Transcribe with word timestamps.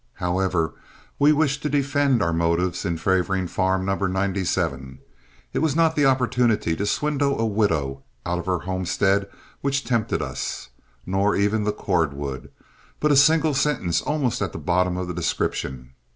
However, 0.13 0.73
we 1.19 1.31
wish 1.31 1.59
to 1.59 1.69
defend 1.69 2.23
our 2.23 2.33
motives 2.33 2.85
in 2.85 2.97
favoring 2.97 3.45
Farm 3.45 3.85
No. 3.85 3.93
97. 3.93 4.97
It 5.53 5.59
was 5.59 5.75
not 5.75 5.95
the 5.95 6.07
opportunity 6.07 6.75
to 6.75 6.87
swindle 6.87 7.39
a 7.39 7.45
widow 7.45 8.01
out 8.25 8.39
of 8.39 8.47
her 8.47 8.61
homestead 8.61 9.29
which 9.61 9.83
tempted 9.83 10.19
us, 10.23 10.69
nor 11.05 11.35
even 11.35 11.65
the 11.65 11.71
cordwood, 11.71 12.49
but 12.99 13.11
a 13.11 13.15
single 13.15 13.53
sentence 13.53 14.01
almost 14.01 14.41
at 14.41 14.53
the 14.53 14.57
bottom 14.57 14.97
of 14.97 15.07
the 15.07 15.13
description. 15.13 15.91